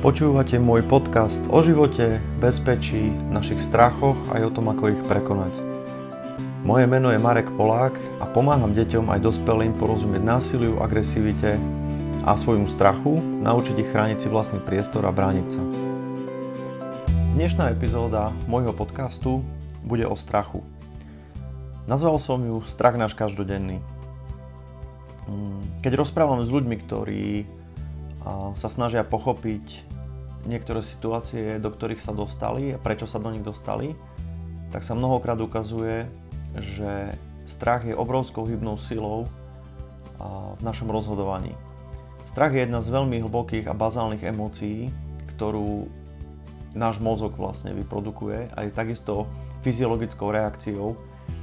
[0.00, 5.52] Počúvate môj podcast o živote, bezpečí, našich strachoch aj o tom, ako ich prekonať.
[6.64, 11.60] Moje meno je Marek Polák a pomáham deťom aj dospelým porozumieť násiliu, agresivite
[12.24, 13.12] a svojmu strachu,
[13.44, 15.62] naučiť ich chrániť si vlastný priestor a brániť sa.
[17.36, 19.44] Dnešná epizóda môjho podcastu
[19.84, 20.64] bude o strachu.
[21.84, 23.84] Nazval som ju Strach náš každodenný.
[25.28, 27.59] Mm, keď rozprávam s ľuďmi, ktorí
[28.56, 29.84] sa snažia pochopiť
[30.48, 33.92] niektoré situácie, do ktorých sa dostali a prečo sa do nich dostali,
[34.72, 36.08] tak sa mnohokrát ukazuje,
[36.56, 39.28] že strach je obrovskou hybnou silou
[40.56, 41.56] v našom rozhodovaní.
[42.28, 44.92] Strach je jedna z veľmi hlbokých a bazálnych emócií,
[45.34, 45.90] ktorú
[46.76, 49.26] náš mozog vlastne vyprodukuje a je takisto
[49.66, 50.94] fyziologickou reakciou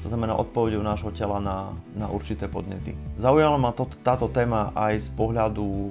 [0.03, 2.95] to znamená odpovedou nášho tela na, na určité podnety.
[3.19, 5.81] Zaujala ma to, táto téma aj z pohľadu a,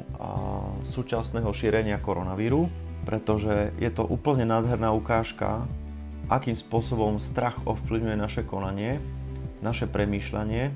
[0.89, 2.71] súčasného šírenia koronavíru,
[3.05, 5.67] pretože je to úplne nádherná ukážka,
[6.27, 8.99] akým spôsobom strach ovplyvňuje naše konanie,
[9.63, 10.75] naše premýšľanie,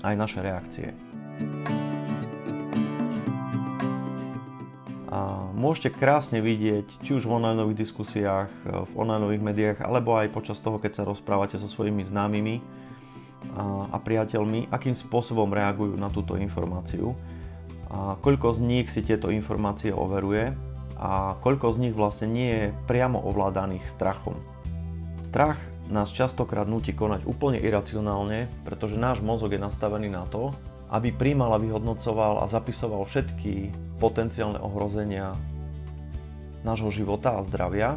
[0.00, 1.09] aj naše reakcie.
[5.58, 10.78] Môžete krásne vidieť, či už v online diskusiách, v online médiách, alebo aj počas toho,
[10.78, 12.62] keď sa rozprávate so svojimi známymi
[13.58, 17.18] a, a priateľmi, akým spôsobom reagujú na túto informáciu.
[17.90, 20.54] A koľko z nich si tieto informácie overuje
[20.94, 24.38] a koľko z nich vlastne nie je priamo ovládaných strachom.
[25.26, 25.58] Strach
[25.90, 30.54] nás častokrát nutí konať úplne iracionálne, pretože náš mozog je nastavený na to,
[30.90, 33.70] aby príjmal a vyhodnocoval a zapisoval všetky
[34.02, 35.38] potenciálne ohrozenia
[36.66, 37.96] nášho života a zdravia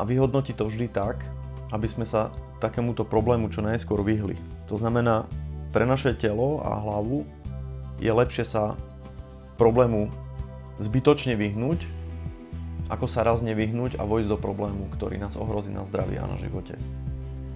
[0.00, 1.28] a vyhodnotiť to vždy tak,
[1.70, 4.40] aby sme sa takémuto problému čo najskôr vyhli.
[4.72, 5.28] To znamená,
[5.76, 7.28] pre naše telo a hlavu
[8.00, 8.76] je lepšie sa
[9.60, 10.08] problému
[10.80, 11.84] zbytočne vyhnúť,
[12.88, 16.36] ako sa raz nevyhnúť a vojsť do problému, ktorý nás ohrozí na zdraví a na
[16.36, 16.76] živote.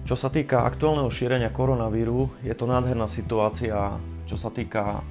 [0.07, 5.03] Čo sa týka aktuálneho šírenia koronavíru, je to nádherná situácia, čo sa týka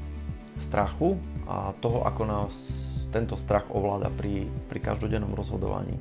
[0.56, 2.52] strachu a toho, ako nás
[3.12, 6.00] tento strach ovláda pri, pri každodennom rozhodovaní.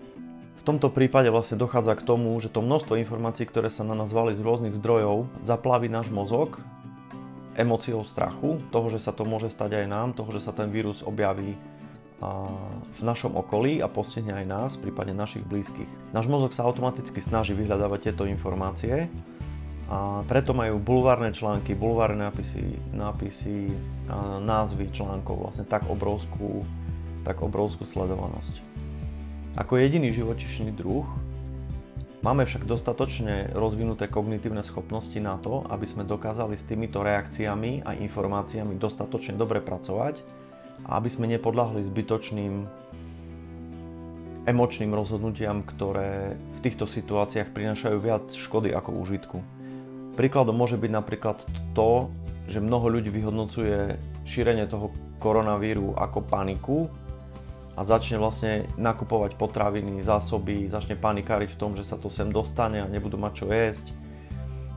[0.56, 4.16] V tomto prípade vlastne dochádza k tomu, že to množstvo informácií, ktoré sa na nás
[4.16, 6.64] valí z rôznych zdrojov, zaplaví náš mozog
[7.60, 11.04] emóciou strachu, toho, že sa to môže stať aj nám, toho, že sa ten vírus
[11.04, 11.60] objaví
[12.96, 15.90] v našom okolí a postihne aj nás, prípadne našich blízkych.
[16.16, 19.12] Náš mozog sa automaticky snaží vyhľadávať tieto informácie
[19.92, 23.70] a preto majú bulvárne články, bulvárne nápisy, nápisy
[24.10, 26.64] a názvy článkov vlastne tak obrovskú,
[27.28, 28.64] tak obrovskú sledovanosť.
[29.60, 31.06] Ako jediný živočišný druh
[32.26, 37.94] máme však dostatočne rozvinuté kognitívne schopnosti na to, aby sme dokázali s týmito reakciami a
[37.94, 40.45] informáciami dostatočne dobre pracovať
[40.84, 42.54] a aby sme nepodľahli zbytočným
[44.46, 49.38] emočným rozhodnutiam, ktoré v týchto situáciách prinášajú viac škody ako úžitku.
[50.14, 51.38] Príkladom môže byť napríklad
[51.74, 52.14] to,
[52.46, 56.78] že mnoho ľudí vyhodnocuje šírenie toho koronavíru ako paniku
[57.76, 62.80] a začne vlastne nakupovať potraviny, zásoby, začne panikáriť v tom, že sa to sem dostane
[62.80, 63.86] a nebudú mať čo jesť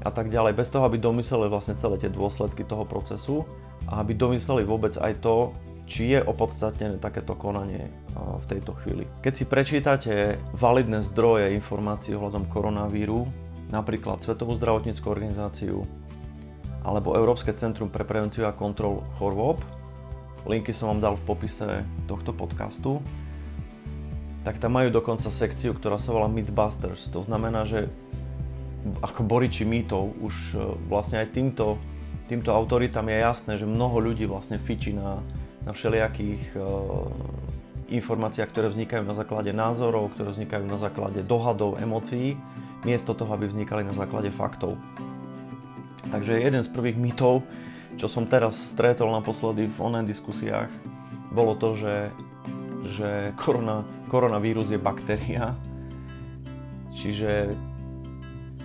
[0.02, 3.42] a tak ďalej, bez toho, aby domysleli vlastne celé tie dôsledky toho procesu
[3.90, 5.52] a aby domysleli vôbec aj to,
[5.88, 9.08] či je opodstatnené takéto konanie v tejto chvíli.
[9.24, 10.12] Keď si prečítate
[10.52, 13.24] validné zdroje informácií ohľadom koronavíru,
[13.72, 15.88] napríklad Svetovú zdravotníckú organizáciu
[16.84, 19.64] alebo Európske centrum pre prevenciu a kontrol chorôb,
[20.44, 23.00] linky som vám dal v popise tohto podcastu,
[24.46, 27.10] tak tam majú dokonca sekciu, ktorá sa volá Mythbusters.
[27.12, 27.92] To znamená, že
[29.02, 30.56] ako boriči mýtov už e,
[30.88, 31.76] vlastne aj týmto,
[32.30, 35.20] týmto autoritám je jasné, že mnoho ľudí vlastne fičí na,
[35.68, 37.04] na všelijakých uh,
[37.92, 42.40] informáciách, ktoré vznikajú na základe názorov, ktoré vznikajú na základe dohadov, emócií,
[42.88, 44.80] miesto toho, aby vznikali na základe faktov.
[46.08, 47.44] Takže jeden z prvých mytov,
[48.00, 50.72] čo som teraz stretol naposledy v online diskusiách,
[51.36, 51.96] bolo to, že,
[52.88, 55.52] že korona, koronavírus je baktéria.
[56.96, 57.52] Čiže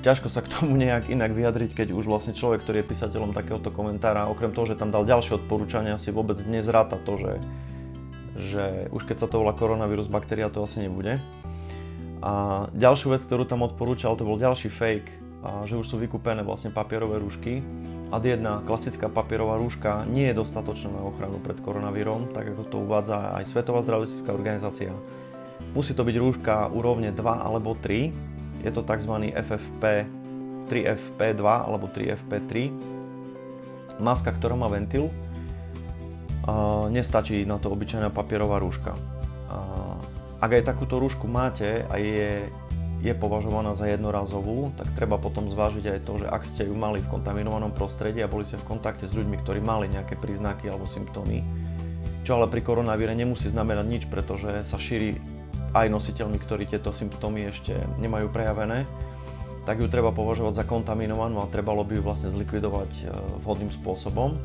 [0.03, 3.71] ťažko sa k tomu nejak inak vyjadriť, keď už vlastne človek, ktorý je písateľom takéhoto
[3.71, 7.33] komentára, okrem toho, že tam dal ďalšie odporúčania, si vôbec nezráta to, že,
[8.35, 11.23] že už keď sa to volá koronavírus baktéria, to asi nebude.
[12.19, 16.39] A ďalšiu vec, ktorú tam odporúčal, to bol ďalší fake, a že už sú vykúpené
[16.43, 17.59] vlastne papierové rúšky.
[18.15, 22.77] A jedna klasická papierová rúška nie je dostatočná na ochranu pred koronavírom, tak ako to
[22.79, 24.93] uvádza aj Svetová zdravotnícká organizácia.
[25.73, 28.32] Musí to byť rúška úrovne 2 alebo 3,
[28.63, 29.13] je to tzv.
[29.35, 29.83] FFP
[30.71, 32.71] 3FP2 alebo 3FP3.
[33.99, 35.11] Maska, ktorá má ventil.
[36.89, 38.95] Nestačí na to obyčajná papierová rúška.
[40.43, 42.51] ak aj takúto rúšku máte a je,
[42.99, 46.99] je považovaná za jednorazovú, tak treba potom zvážiť aj to, že ak ste ju mali
[46.99, 50.83] v kontaminovanom prostredí a boli ste v kontakte s ľuďmi, ktorí mali nejaké príznaky alebo
[50.83, 51.47] symptómy,
[52.27, 55.19] čo ale pri koronavíre nemusí znamenať nič, pretože sa šíri
[55.73, 58.85] aj nositeľmi, ktorí tieto symptómy ešte nemajú prejavené,
[59.63, 63.03] tak ju treba považovať za kontaminovanú a trebalo by ju vlastne zlikvidovať e,
[63.41, 64.35] vhodným spôsobom.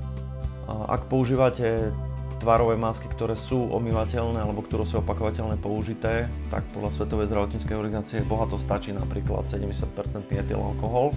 [0.69, 1.91] Ak používate
[2.39, 8.23] tvárové masky, ktoré sú omývateľné alebo ktoré sú opakovateľné použité, tak podľa Svetovej zdravotníckej organizácie
[8.23, 11.17] bohato stačí napríklad 70% etyl alkohol.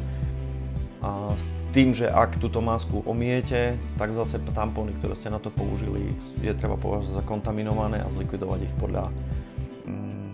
[1.01, 5.49] A s tým, že ak túto masku omiete, tak zase tampóny, ktoré ste na to
[5.49, 9.09] použili, je treba považovať za kontaminované a zlikvidovať ich podľa,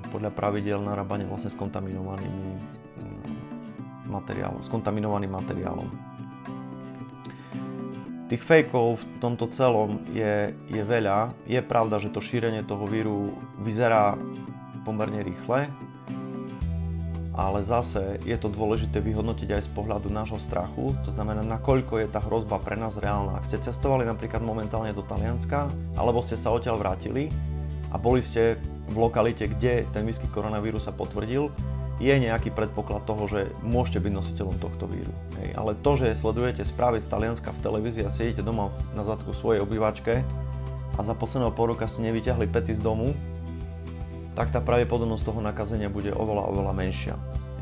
[0.10, 3.26] podľa pravidel narábania vlastne s kontaminovanými mm,
[4.08, 5.90] materiálom, s kontaminovaným materiálom.
[8.28, 11.32] Tých fejkov v tomto celom je, je veľa.
[11.48, 13.32] Je pravda, že to šírenie toho víru
[13.64, 14.20] vyzerá
[14.84, 15.72] pomerne rýchle,
[17.38, 22.08] ale zase je to dôležité vyhodnotiť aj z pohľadu nášho strachu, to znamená, nakoľko je
[22.10, 23.38] tá hrozba pre nás reálna.
[23.38, 27.30] Ak ste cestovali napríklad momentálne do Talianska, alebo ste sa odtiaľ vrátili
[27.94, 28.58] a boli ste
[28.88, 31.52] v lokalite, kde ten výskyt koronavírus sa potvrdil,
[31.98, 35.10] je nejaký predpoklad toho, že môžete byť nositeľom tohto víru.
[35.42, 35.50] Hej.
[35.58, 39.66] Ale to, že sledujete správy z Talianska v televízii a sedíte doma na zadku svojej
[39.66, 40.22] obývačke
[40.98, 43.18] a za posledného pol ste nevyťahli pety z domu,
[44.38, 47.16] tak tá pravdepodobnosť toho nakazenia bude oveľa, oveľa menšia.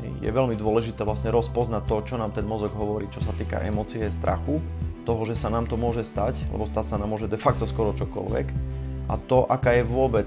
[0.04, 0.12] Hej.
[0.20, 4.04] Je veľmi dôležité vlastne rozpoznať to, čo nám ten mozog hovorí, čo sa týka emócie,
[4.12, 4.60] strachu,
[5.08, 7.96] toho, že sa nám to môže stať, lebo stať sa nám môže de facto skoro
[7.96, 8.46] čokoľvek
[9.06, 10.26] a to, aká je vôbec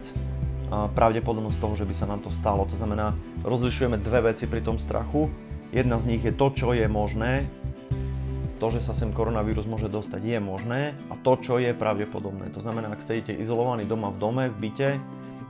[0.69, 2.65] pravdepodobnosť toho, že by sa nám to stalo.
[2.69, 5.29] To znamená, rozlišujeme dve veci pri tom strachu.
[5.69, 7.45] Jedna z nich je to, čo je možné,
[8.59, 12.51] to, že sa sem koronavírus môže dostať, je možné a to, čo je pravdepodobné.
[12.51, 14.89] To znamená, ak sedíte izolovaní doma v dome, v byte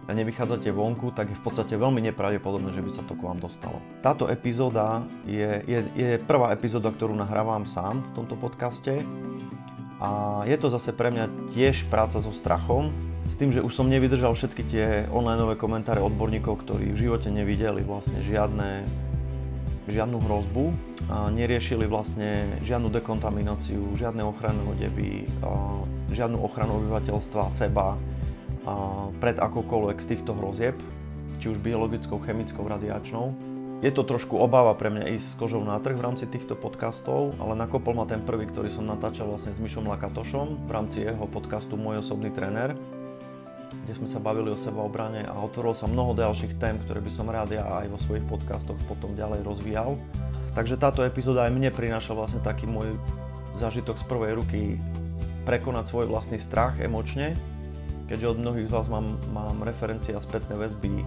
[0.06, 3.42] a nevychádzate vonku, tak je v podstate veľmi nepravdepodobné, že by sa to k vám
[3.42, 3.82] dostalo.
[4.06, 9.02] Táto epizóda je, je, je prvá epizóda, ktorú nahrávam sám v tomto podcaste
[10.00, 12.90] a je to zase pre mňa tiež práca so strachom,
[13.30, 17.84] s tým, že už som nevydržal všetky tie online komentáre odborníkov, ktorí v živote nevideli
[17.86, 18.88] vlastne žiadne,
[19.86, 20.66] žiadnu hrozbu,
[21.10, 25.28] a neriešili vlastne žiadnu dekontamináciu, žiadne ochranné odeby,
[26.14, 28.00] žiadnu ochranu obyvateľstva, seba
[29.20, 30.78] pred akokoľvek z týchto hrozieb,
[31.42, 33.59] či už biologickou, chemickou, radiačnou.
[33.80, 37.32] Je to trošku obava pre mňa ísť s kožou na trh v rámci týchto podcastov,
[37.40, 41.24] ale nakopol ma ten prvý, ktorý som natáčal vlastne s Mišom Lakatošom v rámci jeho
[41.32, 42.76] podcastu Môj osobný tréner
[43.90, 47.26] kde sme sa bavili o sebaobrane a otvoril sa mnoho ďalších tém, ktoré by som
[47.26, 49.98] rád ja aj vo svojich podcastoch potom ďalej rozvíjal.
[50.54, 52.98] Takže táto epizóda aj mne prináša vlastne taký môj
[53.58, 54.62] zážitok z prvej ruky
[55.46, 57.34] prekonať svoj vlastný strach emočne,
[58.10, 61.02] keďže od mnohých z vás mám, mám referencie a spätné väzby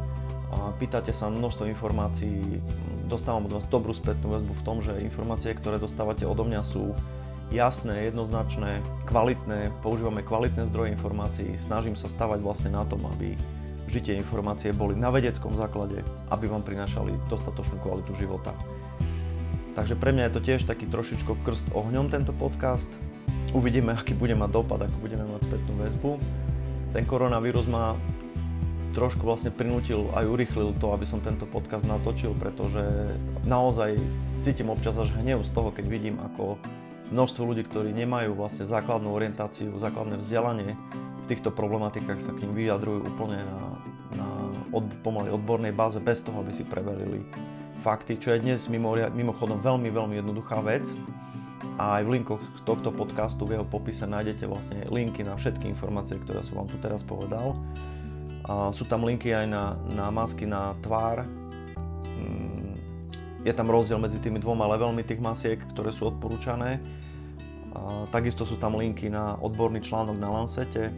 [0.76, 2.60] pýtate sa množstvo informácií,
[3.08, 6.92] dostávam od vás dobrú spätnú väzbu v tom, že informácie, ktoré dostávate odo mňa sú
[7.52, 13.36] jasné, jednoznačné, kvalitné, používame kvalitné zdroje informácií, snažím sa stavať vlastne na tom, aby
[13.92, 16.00] žitie informácie boli na vedeckom základe,
[16.32, 18.56] aby vám prinášali dostatočnú kvalitu života.
[19.76, 22.88] Takže pre mňa je to tiež taký trošičko krst ohňom tento podcast.
[23.52, 26.10] Uvidíme, aký bude mať dopad, ako budeme mať spätnú väzbu.
[26.92, 27.96] Ten koronavírus ma
[28.92, 32.84] trošku vlastne prinútil aj urychlil to, aby som tento podcast natočil, pretože
[33.48, 33.96] naozaj
[34.44, 36.60] cítim občas až hnev z toho, keď vidím, ako
[37.12, 40.76] množstvo ľudí, ktorí nemajú vlastne základnú orientáciu, základné vzdelanie
[41.22, 43.60] v týchto problematikách sa k ním vyjadrujú úplne na,
[44.18, 44.28] na
[44.74, 47.22] od, pomaly odbornej báze bez toho, aby si preverili
[47.82, 50.86] fakty, čo je dnes mimo, mimochodom veľmi, veľmi jednoduchá vec.
[51.80, 56.20] A aj v linkoch tohto podcastu v jeho popise nájdete vlastne linky na všetky informácie,
[56.20, 57.54] ktoré som vám tu teraz povedal.
[58.74, 61.22] Sú tam linky aj na, na masky na tvár.
[62.18, 62.74] Mm,
[63.46, 66.82] je tam rozdiel medzi tými dvoma levelmi tých masiek, ktoré sú odporúčané
[68.12, 70.92] takisto sú tam linky na odborný článok na Lancete,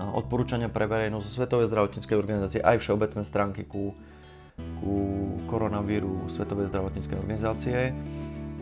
[0.00, 3.92] odporúčania pre verejnosť Svetovej zdravotníckej organizácie, aj všeobecné stránky ku,
[4.80, 4.94] ku
[5.44, 7.92] koronavíru Svetovej zdravotníckej organizácie.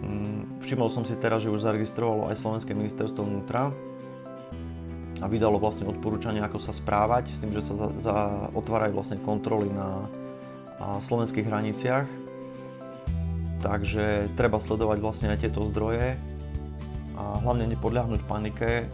[0.03, 3.71] Mm, všimol som si teraz, že už zaregistrovalo aj Slovenské ministerstvo vnútra
[5.19, 8.17] a vydalo vlastne odporúčania, ako sa správať, s tým, že sa za, za,
[8.55, 10.07] otvárajú vlastne kontroly na
[10.79, 12.07] slovenských hraniciach.
[13.59, 16.15] Takže treba sledovať vlastne aj tieto zdroje
[17.19, 18.87] a hlavne nepodľahnúť panike,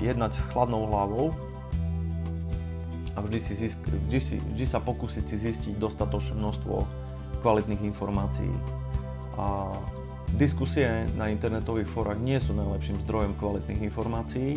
[0.00, 1.36] jednať s chladnou hlavou
[3.12, 6.74] a vždy, si zisk, vždy, si, vždy sa pokúsiť si zistiť dostatočné množstvo
[7.44, 8.54] kvalitných informácií.
[9.36, 9.68] A
[10.40, 14.56] diskusie na internetových fórach nie sú najlepším zdrojom kvalitných informácií,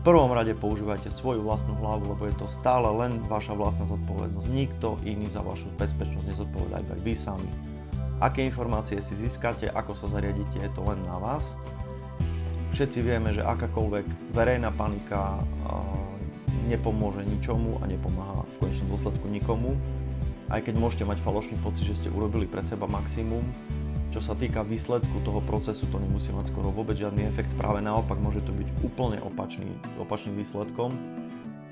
[0.00, 4.48] prvom rade používajte svoju vlastnú hlavu, lebo je to stále len vaša vlastná zodpovednosť.
[4.48, 7.50] Nikto iný za vašu bezpečnosť nezodpovedá, iba vy sami.
[8.20, 11.56] Aké informácie si získate, ako sa zariadíte, je to len na vás.
[12.76, 15.40] Všetci vieme, že akákoľvek verejná panika
[16.68, 19.74] nepomôže ničomu a nepomáha v konečnom dôsledku nikomu.
[20.50, 23.42] Aj keď môžete mať falošný pocit, že ste urobili pre seba maximum,
[24.10, 28.18] čo sa týka výsledku toho procesu, to nemusí mať skoro vôbec žiadny efekt, práve naopak
[28.18, 29.70] môže to byť úplne opačný,
[30.02, 30.90] opačným výsledkom.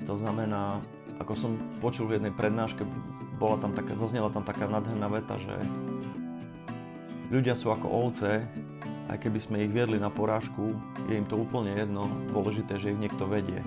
[0.07, 0.79] To znamená,
[1.19, 1.51] ako som
[1.83, 2.87] počul v jednej prednáške,
[3.35, 5.55] bola tam taká, zaznela tam taká nádherná veta, že
[7.27, 8.47] ľudia sú ako ovce,
[9.11, 10.71] aj keby sme ich viedli na porážku,
[11.11, 13.59] je im to úplne jedno, dôležité, že ich niekto vedie.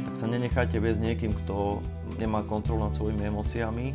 [0.00, 1.80] Tak sa nenechajte viesť niekým, kto
[2.20, 3.86] nemá kontrolu nad svojimi emóciami,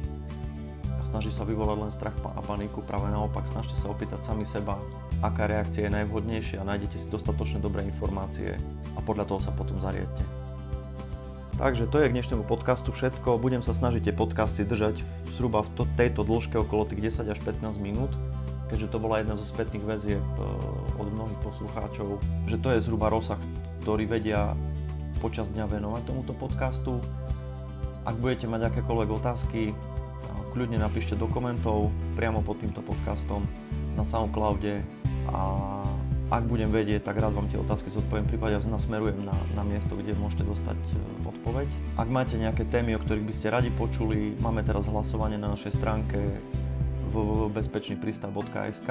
[1.15, 4.75] snaží sa vyvolať len strach a paniku, práve naopak snažte sa opýtať sami seba,
[5.23, 8.59] aká reakcia je najvhodnejšia nájdete si dostatočne dobré informácie
[8.93, 10.27] a podľa toho sa potom zariadte.
[11.55, 13.39] Takže to je k dnešnému podcastu všetko.
[13.39, 14.99] Budem sa snažiť tie podcasty držať
[15.39, 18.11] zhruba v to, tejto dĺžke okolo tých 10 až 15 minút,
[18.67, 20.43] keďže to bola jedna zo spätných väzieb e,
[20.99, 22.19] od mnohých poslucháčov,
[22.51, 23.39] že to je zhruba rozsah,
[23.87, 24.51] ktorý vedia
[25.23, 26.99] počas dňa venovať tomuto podcastu.
[28.03, 29.71] Ak budete mať akékoľvek otázky,
[30.55, 33.43] kľudne napíšte do komentov priamo pod týmto podcastom
[33.99, 34.79] na Soundcloude
[35.27, 35.39] a
[36.31, 40.17] ak budem vedieť, tak rád vám tie otázky zodpoviem, prípade nasmerujem na, na miesto, kde
[40.17, 41.67] môžete dostať e, odpoveď.
[42.01, 45.75] Ak máte nejaké témy, o ktorých by ste radi počuli, máme teraz hlasovanie na našej
[45.75, 46.17] stránke
[47.13, 48.89] www.bezpečnýprístav.sk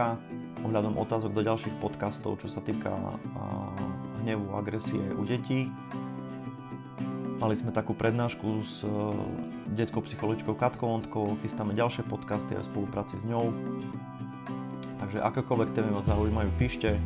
[0.62, 2.92] ohľadom otázok do ďalších podcastov, čo sa týka
[4.22, 5.72] hnevu, agresie u detí.
[7.44, 8.88] Mali sme takú prednášku s e,
[9.76, 13.52] detskou psychologičkou Katkou Ondkou, chystáme ďalšie podcasty aj v spolupráci s ňou.
[14.96, 16.96] Takže akékoľvek témy vás zaujímajú, píšte.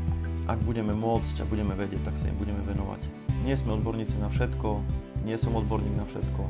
[0.47, 3.02] Ak budeme môcť a budeme vedieť, tak sa im budeme venovať.
[3.42, 4.78] Nie sme odborníci na všetko,
[5.26, 6.42] nie som odborník na všetko.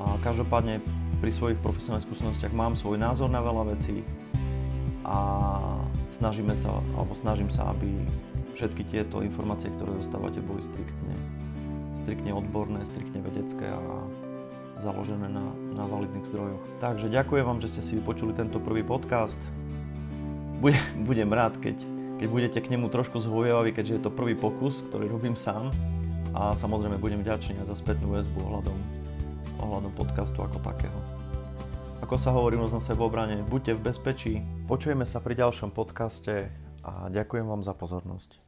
[0.00, 0.80] A každopádne
[1.20, 4.00] pri svojich profesionálnych skúsenostiach mám svoj názor na veľa vecí
[5.04, 5.20] a
[6.16, 7.92] snažíme sa, alebo snažím sa, aby
[8.56, 11.38] všetky tieto informácie, ktoré dostávate, boli striktne
[12.08, 13.84] striktne odborné, striktne vedecké a
[14.80, 15.44] založené na,
[15.76, 16.64] na validných zdrojoch.
[16.80, 19.36] Takže ďakujem vám, že ste si vypočuli tento prvý podcast.
[20.64, 21.76] Budem, budem rád, keď,
[22.16, 25.68] keď budete k nemu trošku zhojevaví, keďže je to prvý pokus, ktorý robím sám.
[26.32, 28.78] A samozrejme budem vďačný za spätnú väzbu ohľadom,
[29.60, 30.96] ohľadom podcastu ako takého.
[32.00, 34.34] Ako sa hovorí na sebe obrane, buďte v bezpečí.
[34.64, 36.48] Počujeme sa pri ďalšom podcaste
[36.80, 38.47] a ďakujem vám za pozornosť.